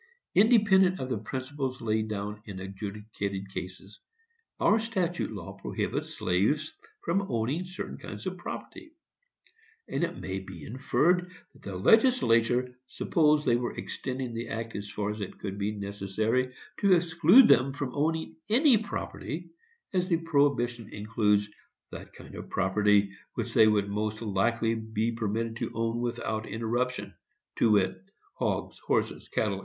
Independent 0.33 0.99
of 0.99 1.09
the 1.09 1.19
principles 1.19 1.79
laid 1.79 2.07
down 2.07 2.41
in 2.47 2.59
adjudicated 2.59 3.53
cases, 3.53 3.99
our 4.59 4.79
statute 4.79 5.31
law 5.31 5.53
prohibits 5.53 6.17
slaves 6.17 6.73
from 7.03 7.27
owning 7.31 7.65
certain 7.65 7.99
kinds 7.99 8.25
of 8.25 8.35
property; 8.39 8.93
and 9.87 10.03
it 10.03 10.17
may 10.17 10.39
be 10.39 10.63
inferred 10.65 11.31
that 11.53 11.61
the 11.61 11.75
legislature 11.77 12.75
supposed 12.87 13.45
they 13.45 13.55
were 13.55 13.73
extending 13.73 14.33
the 14.33 14.47
act 14.47 14.75
as 14.75 14.89
far 14.89 15.11
as 15.11 15.21
it 15.21 15.37
could 15.37 15.59
be 15.59 15.71
necessary 15.73 16.51
to 16.79 16.93
exclude 16.93 17.47
them 17.47 17.71
from 17.71 17.93
owning 17.93 18.35
any 18.49 18.79
property, 18.79 19.51
as 19.93 20.07
the 20.07 20.17
prohibition 20.17 20.91
includes 20.91 21.47
that 21.91 22.11
kind 22.13 22.33
of 22.33 22.49
property 22.49 23.11
which 23.35 23.53
they 23.53 23.67
would 23.67 23.87
most 23.87 24.19
likely 24.23 24.73
be 24.73 25.11
permitted 25.11 25.57
to 25.57 25.69
own 25.75 25.99
without 26.01 26.47
interruption, 26.47 27.13
to 27.59 27.69
wit, 27.73 28.03
hogs, 28.33 28.79
horses, 28.79 29.29
cattle, 29.29 29.59
&c. 29.59 29.59